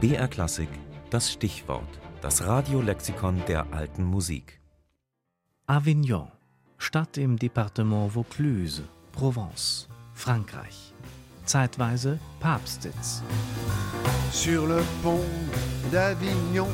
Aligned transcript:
BR 0.00 0.28
Klassik, 0.28 0.70
das 1.10 1.30
Stichwort, 1.30 2.00
das 2.22 2.46
Radiolexikon 2.46 3.42
der 3.46 3.70
alten 3.70 4.02
Musik. 4.02 4.58
Avignon, 5.66 6.28
Stadt 6.78 7.18
im 7.18 7.36
Departement 7.36 8.14
Vaucluse, 8.14 8.88
Provence, 9.12 9.88
Frankreich. 10.14 10.94
Zeitweise 11.44 12.18
Papstsitz. 12.40 13.22
Sur 14.32 14.68
le 14.68 14.82
pont 15.02 15.20
d'Avignon, 15.92 16.72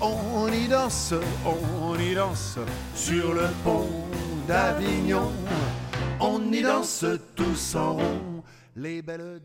on 0.00 0.48
y 0.48 0.66
danse, 0.68 1.14
on 1.44 1.96
y 2.00 2.12
danse. 2.12 2.58
Sur 2.96 3.34
le 3.34 3.50
pont 3.62 3.88
d'Avignon, 4.48 5.30
on 6.18 6.52
y 6.52 6.62
danse 6.62 7.20
tous 7.36 7.76
en 7.76 7.98
rond. 7.98 8.34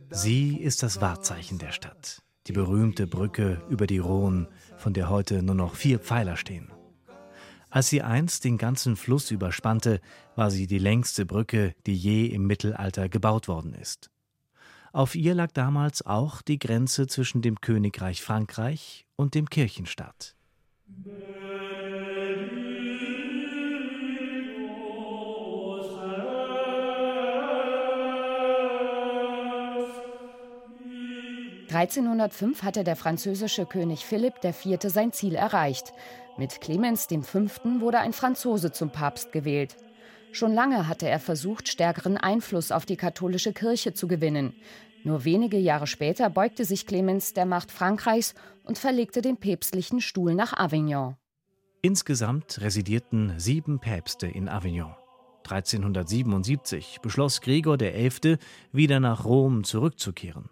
Sie 0.10 0.58
ist 0.58 0.82
das 0.82 1.02
Wahrzeichen 1.02 1.60
der 1.60 1.72
Stadt, 1.72 2.24
die 2.50 2.54
berühmte 2.54 3.06
Brücke 3.06 3.62
über 3.70 3.86
die 3.86 4.00
Rhone, 4.00 4.48
von 4.76 4.94
der 4.94 5.08
heute 5.08 5.44
nur 5.44 5.54
noch 5.54 5.76
vier 5.76 6.00
Pfeiler 6.00 6.36
stehen. 6.36 6.72
Als 7.70 7.90
sie 7.90 8.02
einst 8.02 8.44
den 8.44 8.58
ganzen 8.58 8.96
Fluss 8.96 9.30
überspannte, 9.30 10.02
war 10.36 10.50
sie 10.50 10.66
die 10.66 10.80
längste 10.80 11.28
Brücke, 11.28 11.76
die 11.86 11.96
je 11.96 12.26
im 12.26 12.48
Mittelalter 12.48 13.08
gebaut 13.08 13.48
worden 13.48 13.76
ist. 13.76 14.10
Auf 14.92 15.14
ihr 15.14 15.36
lag 15.36 15.52
damals 15.52 16.04
auch 16.04 16.42
die 16.42 16.58
Grenze 16.58 17.06
zwischen 17.06 17.44
dem 17.44 17.62
Königreich 17.62 18.24
Frankreich 18.24 19.06
und 19.16 19.36
dem 19.36 19.48
Kirchenstaat. 19.48 20.36
1305 31.72 32.64
hatte 32.64 32.84
der 32.84 32.96
französische 32.96 33.68
König 33.68 34.04
Philipp 34.04 34.44
IV. 34.44 34.80
sein 34.86 35.12
Ziel 35.12 35.36
erreicht. 35.36 35.94
Mit 36.36 36.62
Clemens 36.62 37.06
V. 37.06 37.42
wurde 37.80 38.00
ein 38.00 38.14
Franzose 38.14 38.72
zum 38.72 38.90
Papst 38.90 39.32
gewählt. 39.32 39.76
Schon 40.32 40.54
lange 40.54 40.88
hatte 40.88 41.08
er 41.08 41.20
versucht, 41.20 41.68
stärkeren 41.68 42.18
Einfluss 42.18 42.72
auf 42.72 42.88
die 42.88 42.98
katholische 42.98 43.54
Kirche 43.54 43.94
zu 43.94 44.08
gewinnen. 44.08 44.54
Nur 45.04 45.26
wenige 45.26 45.58
Jahre 45.58 45.86
später 45.86 46.30
beugte 46.32 46.66
sich 46.66 46.88
Clemens 46.88 47.34
der 47.34 47.46
Macht 47.46 47.72
Frankreichs 47.72 48.34
und 48.64 48.80
verlegte 48.80 49.22
den 49.22 49.38
päpstlichen 49.38 50.02
Stuhl 50.02 50.34
nach 50.34 50.54
Avignon. 50.54 51.18
Insgesamt 51.82 52.62
residierten 52.62 53.34
sieben 53.38 53.80
Päpste 53.80 54.28
in 54.28 54.50
Avignon. 54.50 54.96
1377 55.44 56.98
beschloss 57.02 57.42
Gregor 57.42 57.78
XI., 57.78 58.38
wieder 58.72 59.00
nach 59.00 59.24
Rom 59.24 59.64
zurückzukehren. 59.64 60.50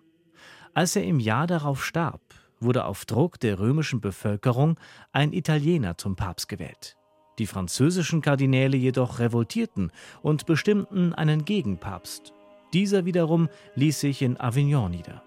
Als 0.78 0.96
er 0.96 1.04
im 1.06 1.20
Jahr 1.20 1.48
darauf 1.48 1.84
starb, 1.84 2.22
wurde 2.60 2.86
auf 2.86 3.06
Druck 3.06 3.40
der 3.40 3.58
römischen 3.58 4.00
Bevölkerung 4.00 4.80
ein 5.12 5.34
Italiener 5.34 5.98
zum 5.98 6.16
Papst 6.16 6.50
gewählt. 6.50 6.96
Die 7.40 7.48
französischen 7.48 8.22
Kardinäle 8.22 8.78
jedoch 8.78 9.18
revoltierten 9.18 9.92
und 10.22 10.46
bestimmten 10.46 11.16
einen 11.16 11.46
Gegenpapst. 11.46 12.32
Dieser 12.74 13.06
wiederum 13.06 13.50
ließ 13.74 14.02
sich 14.02 14.22
in 14.22 14.40
Avignon 14.40 14.92
nieder. 14.92 15.24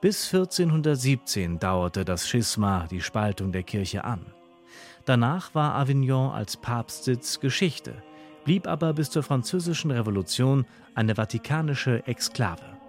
Bis 0.00 0.32
1417 0.32 1.58
dauerte 1.58 2.04
das 2.04 2.28
Schisma, 2.28 2.86
die 2.88 3.00
Spaltung 3.00 3.50
der 3.50 3.64
Kirche 3.64 4.04
an. 4.04 4.24
Danach 5.04 5.52
war 5.52 5.74
Avignon 5.74 6.30
als 6.30 6.56
Papstsitz 6.56 7.40
Geschichte, 7.40 8.04
blieb 8.44 8.68
aber 8.68 8.92
bis 8.92 9.10
zur 9.10 9.24
Französischen 9.24 9.90
Revolution 9.90 10.64
eine 10.94 11.16
vatikanische 11.16 12.06
Exklave. 12.06 12.79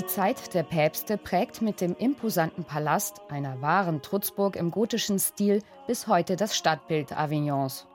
Die 0.00 0.06
Zeit 0.06 0.54
der 0.54 0.62
Päpste 0.62 1.18
prägt 1.18 1.60
mit 1.60 1.82
dem 1.82 1.94
imposanten 1.94 2.64
Palast, 2.64 3.20
einer 3.28 3.60
wahren 3.60 4.00
Trutzburg 4.00 4.56
im 4.56 4.70
gotischen 4.70 5.18
Stil, 5.18 5.62
bis 5.86 6.06
heute 6.06 6.36
das 6.36 6.56
Stadtbild 6.56 7.12
Avignons. 7.14 7.86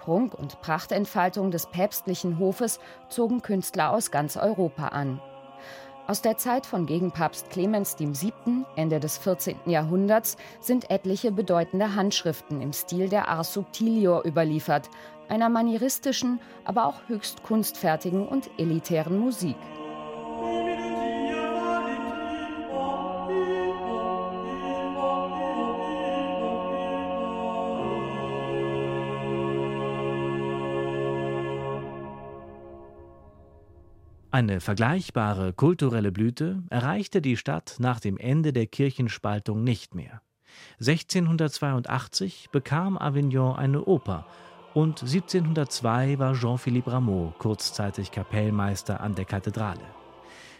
Prunk 0.00 0.34
und 0.34 0.60
Prachtentfaltung 0.62 1.52
des 1.52 1.66
päpstlichen 1.66 2.40
Hofes 2.40 2.80
zogen 3.08 3.40
Künstler 3.40 3.92
aus 3.92 4.10
ganz 4.10 4.36
Europa 4.36 4.88
an. 4.88 5.20
Aus 6.08 6.22
der 6.22 6.38
Zeit 6.38 6.66
von 6.66 6.86
Gegenpapst 6.86 7.50
Clemens 7.50 8.00
VII., 8.00 8.32
Ende 8.74 8.98
des 8.98 9.16
14. 9.18 9.54
Jahrhunderts, 9.66 10.36
sind 10.58 10.90
etliche 10.90 11.30
bedeutende 11.30 11.94
Handschriften 11.94 12.62
im 12.62 12.72
Stil 12.72 13.08
der 13.08 13.28
Ars 13.28 13.52
Subtilior 13.52 14.24
überliefert, 14.26 14.90
einer 15.28 15.50
manieristischen, 15.50 16.40
aber 16.64 16.86
auch 16.86 17.06
höchst 17.06 17.44
kunstfertigen 17.44 18.26
und 18.26 18.50
elitären 18.58 19.20
Musik. 19.20 19.56
Eine 34.34 34.60
vergleichbare 34.60 35.52
kulturelle 35.52 36.10
Blüte 36.10 36.64
erreichte 36.68 37.22
die 37.22 37.36
Stadt 37.36 37.76
nach 37.78 38.00
dem 38.00 38.18
Ende 38.18 38.52
der 38.52 38.66
Kirchenspaltung 38.66 39.62
nicht 39.62 39.94
mehr. 39.94 40.22
1682 40.80 42.48
bekam 42.50 42.98
Avignon 42.98 43.54
eine 43.54 43.84
Oper 43.84 44.26
und 44.74 45.02
1702 45.02 46.18
war 46.18 46.34
Jean-Philippe 46.34 46.90
Rameau 46.90 47.32
kurzzeitig 47.38 48.10
Kapellmeister 48.10 49.00
an 49.00 49.14
der 49.14 49.24
Kathedrale. 49.24 49.86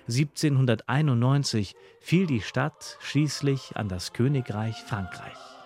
1791 0.06 1.74
fiel 1.98 2.28
die 2.28 2.42
Stadt 2.42 2.96
schließlich 3.00 3.76
an 3.76 3.88
das 3.88 4.12
Königreich 4.12 4.76
Frankreich. 4.84 5.63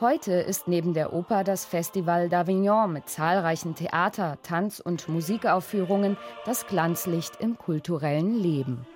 Heute 0.00 0.34
ist 0.34 0.68
neben 0.68 0.94
der 0.94 1.12
Oper 1.12 1.42
das 1.42 1.64
Festival 1.64 2.28
d'Avignon 2.28 2.86
mit 2.86 3.08
zahlreichen 3.08 3.74
Theater-, 3.74 4.38
Tanz- 4.44 4.78
und 4.78 5.08
Musikaufführungen 5.08 6.16
das 6.44 6.68
Glanzlicht 6.68 7.40
im 7.40 7.58
kulturellen 7.58 8.36
Leben. 8.40 8.86